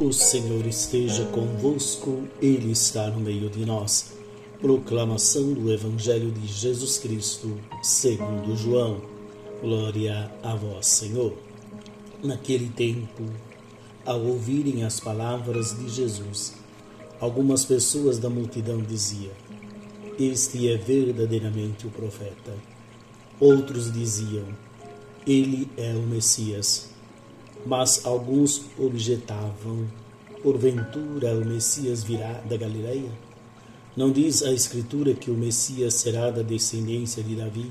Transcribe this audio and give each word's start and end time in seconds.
O 0.00 0.12
Senhor 0.12 0.66
esteja 0.66 1.24
convosco, 1.26 2.26
Ele 2.40 2.72
está 2.72 3.08
no 3.10 3.20
meio 3.20 3.48
de 3.48 3.64
nós. 3.64 4.12
Proclamação 4.60 5.52
do 5.52 5.70
Evangelho 5.72 6.30
de 6.32 6.46
Jesus 6.46 6.98
Cristo, 6.98 7.58
segundo 7.82 8.56
João. 8.56 9.02
Glória 9.60 10.32
a 10.42 10.56
vós, 10.56 10.86
Senhor. 10.86 11.34
Naquele 12.22 12.68
tempo, 12.70 13.22
ao 14.04 14.20
ouvirem 14.20 14.82
as 14.82 14.98
palavras 14.98 15.76
de 15.78 15.88
Jesus, 15.88 16.54
algumas 17.20 17.64
pessoas 17.64 18.18
da 18.18 18.30
multidão 18.30 18.82
diziam: 18.82 19.32
Este 20.18 20.68
é 20.68 20.76
verdadeiramente 20.76 21.86
o 21.86 21.90
profeta. 21.90 22.54
Outros 23.38 23.92
diziam: 23.92 24.46
Ele 25.26 25.70
é 25.76 25.94
o 25.94 26.02
Messias. 26.02 26.90
Mas 27.64 28.04
alguns 28.04 28.62
objetavam: 28.78 29.86
Porventura 30.42 31.36
o 31.36 31.44
Messias 31.44 32.02
virá 32.02 32.40
da 32.48 32.56
Galileia? 32.56 33.10
Não 33.96 34.10
diz 34.10 34.42
a 34.42 34.52
Escritura 34.52 35.14
que 35.14 35.30
o 35.30 35.34
Messias 35.34 35.94
será 35.94 36.30
da 36.30 36.42
descendência 36.42 37.22
de 37.22 37.36
Davi 37.36 37.70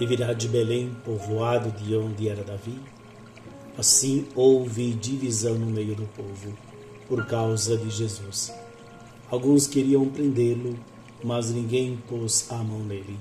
e 0.00 0.06
virá 0.06 0.32
de 0.32 0.48
Belém, 0.48 0.96
povoado 1.04 1.70
de 1.72 1.94
onde 1.96 2.28
era 2.28 2.44
Davi? 2.44 2.78
Assim 3.76 4.26
houve 4.34 4.92
divisão 4.92 5.54
no 5.54 5.66
meio 5.66 5.94
do 5.94 6.06
povo, 6.06 6.56
por 7.08 7.26
causa 7.26 7.76
de 7.76 7.90
Jesus. 7.90 8.52
Alguns 9.30 9.66
queriam 9.66 10.08
prendê-lo, 10.08 10.78
mas 11.22 11.50
ninguém 11.50 11.98
pôs 12.08 12.46
a 12.50 12.56
mão 12.56 12.80
nele. 12.80 13.18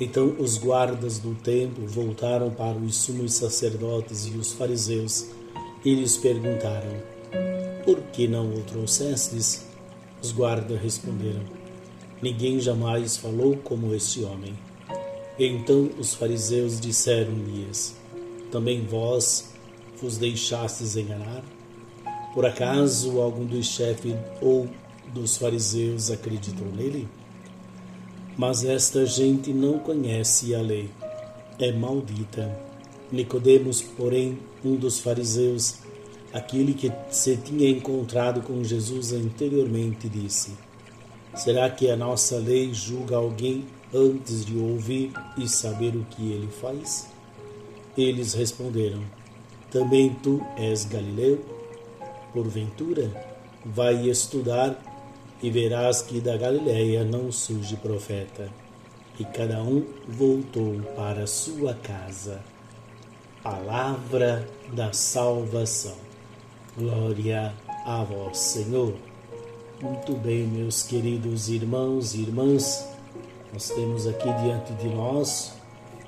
Então 0.00 0.36
os 0.38 0.56
guardas 0.56 1.18
do 1.18 1.34
templo 1.34 1.86
voltaram 1.86 2.50
para 2.50 2.78
os 2.78 2.96
sumos 2.96 3.34
sacerdotes 3.34 4.26
e 4.26 4.36
os 4.36 4.52
fariseus 4.52 5.26
e 5.84 5.94
lhes 5.94 6.16
perguntaram: 6.16 7.02
Por 7.84 8.00
que 8.12 8.28
não 8.28 8.52
o 8.54 8.62
trouxestes? 8.62 9.66
Os 10.22 10.30
guardas 10.30 10.80
responderam: 10.80 11.42
Ninguém 12.22 12.60
jamais 12.60 13.16
falou 13.16 13.56
como 13.56 13.92
este 13.94 14.22
homem. 14.22 14.54
Então 15.36 15.90
os 15.98 16.14
fariseus 16.14 16.80
disseram-lhes: 16.80 17.96
Também 18.52 18.84
vós 18.86 19.52
vos 20.00 20.16
deixastes 20.16 20.96
enganar? 20.96 21.42
Por 22.34 22.46
acaso 22.46 23.20
algum 23.20 23.44
dos 23.44 23.66
chefes 23.66 24.14
ou 24.40 24.68
dos 25.12 25.36
fariseus 25.36 26.08
acreditou 26.08 26.68
nele? 26.68 27.08
Mas 28.38 28.62
esta 28.62 29.04
gente 29.04 29.52
não 29.52 29.80
conhece 29.80 30.54
a 30.54 30.60
lei. 30.60 30.88
É 31.58 31.72
maldita. 31.72 32.56
Nicodemos, 33.10 33.82
porém, 33.82 34.38
um 34.64 34.76
dos 34.76 35.00
fariseus, 35.00 35.78
aquele 36.32 36.72
que 36.72 36.92
se 37.10 37.36
tinha 37.36 37.68
encontrado 37.68 38.40
com 38.42 38.62
Jesus 38.62 39.12
anteriormente, 39.12 40.08
disse: 40.08 40.52
Será 41.34 41.68
que 41.68 41.90
a 41.90 41.96
nossa 41.96 42.36
lei 42.36 42.72
julga 42.72 43.16
alguém 43.16 43.64
antes 43.92 44.46
de 44.46 44.56
ouvir 44.56 45.10
e 45.36 45.48
saber 45.48 45.96
o 45.96 46.04
que 46.04 46.30
ele 46.30 46.48
faz? 46.60 47.08
Eles 47.96 48.34
responderam: 48.34 49.02
Também 49.68 50.14
tu 50.22 50.40
és 50.56 50.84
Galileu? 50.84 51.44
Porventura, 52.32 53.10
vai 53.64 54.08
estudar 54.08 54.80
e 55.42 55.50
verás 55.50 56.02
que 56.02 56.20
da 56.20 56.36
Galiléia 56.36 57.04
não 57.04 57.30
surge 57.30 57.76
profeta. 57.76 58.48
E 59.18 59.24
cada 59.24 59.62
um 59.62 59.84
voltou 60.06 60.80
para 60.94 61.26
sua 61.26 61.74
casa. 61.74 62.40
Palavra 63.42 64.48
da 64.72 64.92
salvação. 64.92 65.96
Glória 66.76 67.52
a 67.84 68.04
vós, 68.04 68.38
Senhor. 68.38 68.94
Muito 69.80 70.12
bem, 70.12 70.46
meus 70.46 70.82
queridos 70.82 71.48
irmãos 71.48 72.14
e 72.14 72.22
irmãs, 72.22 72.88
nós 73.52 73.70
temos 73.70 74.06
aqui 74.06 74.28
diante 74.42 74.72
de 74.74 74.88
nós 74.88 75.52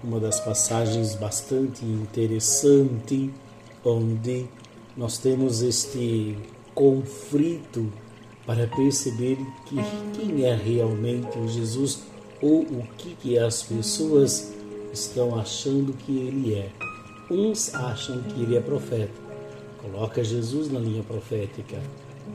uma 0.02 0.18
das 0.18 0.40
passagens 0.40 1.14
bastante 1.14 1.84
interessante, 1.84 3.30
onde 3.84 4.46
nós 4.96 5.18
temos 5.18 5.62
este 5.62 6.36
conflito 6.74 7.92
para 8.50 8.66
perceber 8.66 9.38
que 9.64 9.76
quem 10.12 10.42
é 10.42 10.52
realmente 10.52 11.38
o 11.38 11.46
Jesus 11.46 12.02
ou 12.42 12.62
o 12.62 12.84
que, 12.98 13.14
que 13.14 13.38
as 13.38 13.62
pessoas 13.62 14.52
estão 14.92 15.38
achando 15.38 15.92
que 15.92 16.10
ele 16.10 16.54
é. 16.54 16.68
Uns 17.30 17.72
acham 17.72 18.20
que 18.22 18.42
ele 18.42 18.56
é 18.56 18.60
profeta, 18.60 19.12
coloca 19.80 20.24
Jesus 20.24 20.68
na 20.68 20.80
linha 20.80 21.04
profética, 21.04 21.80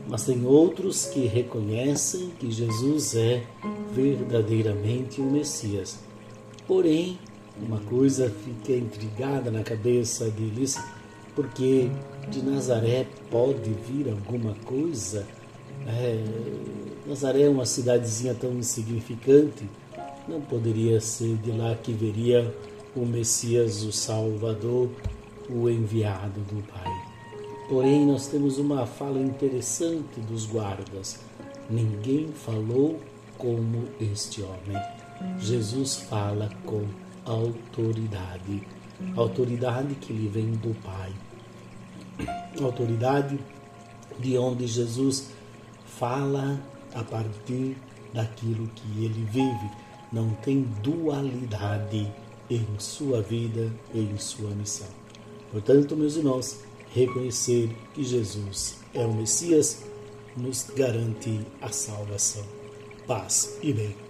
mas 0.08 0.24
tem 0.24 0.46
outros 0.46 1.04
que 1.04 1.26
reconhecem 1.26 2.30
que 2.40 2.50
Jesus 2.50 3.14
é 3.14 3.44
verdadeiramente 3.92 5.20
o 5.20 5.24
Messias. 5.24 5.98
Porém, 6.66 7.18
uma 7.60 7.80
coisa 7.80 8.34
fica 8.42 8.72
intrigada 8.72 9.50
na 9.50 9.62
cabeça 9.62 10.30
deles, 10.30 10.82
porque 11.34 11.90
de 12.30 12.42
Nazaré 12.42 13.06
pode 13.30 13.70
vir 13.86 14.08
alguma 14.08 14.54
coisa 14.64 15.26
é, 15.86 16.24
Nazaré 17.06 17.42
é 17.42 17.48
uma 17.48 17.66
cidadezinha 17.66 18.34
tão 18.34 18.52
insignificante, 18.52 19.68
não 20.28 20.40
poderia 20.40 21.00
ser 21.00 21.36
de 21.36 21.52
lá 21.52 21.74
que 21.74 21.92
viria 21.92 22.52
o 22.94 23.04
Messias, 23.04 23.82
o 23.82 23.92
Salvador, 23.92 24.90
o 25.48 25.68
enviado 25.68 26.40
do 26.40 26.62
Pai. 26.66 26.92
Porém, 27.68 28.06
nós 28.06 28.28
temos 28.28 28.58
uma 28.58 28.86
fala 28.86 29.20
interessante 29.20 30.20
dos 30.20 30.46
guardas. 30.46 31.18
Ninguém 31.68 32.28
falou 32.28 33.00
como 33.38 33.84
este 34.00 34.42
homem. 34.42 34.80
Jesus 35.38 35.96
fala 35.96 36.48
com 36.64 36.84
autoridade. 37.24 38.62
Autoridade 39.16 39.94
que 39.96 40.12
lhe 40.12 40.28
vem 40.28 40.52
do 40.52 40.74
Pai. 40.82 41.12
Autoridade 42.60 43.38
de 44.18 44.38
onde 44.38 44.66
Jesus 44.66 45.30
fala 45.98 46.60
a 46.94 47.02
partir 47.02 47.76
daquilo 48.12 48.68
que 48.68 49.04
ele 49.04 49.26
vive, 49.30 49.70
não 50.12 50.30
tem 50.42 50.62
dualidade 50.82 52.12
em 52.48 52.66
sua 52.78 53.20
vida 53.22 53.72
em 53.94 54.16
sua 54.18 54.50
missão. 54.50 54.88
Portanto, 55.50 55.96
meus 55.96 56.16
irmãos, 56.16 56.60
reconhecer 56.92 57.70
que 57.94 58.04
Jesus 58.04 58.78
é 58.94 59.04
o 59.04 59.12
Messias 59.12 59.84
nos 60.36 60.66
garante 60.76 61.40
a 61.60 61.68
salvação. 61.68 62.44
Paz 63.06 63.58
e 63.62 63.72
bem. 63.72 64.05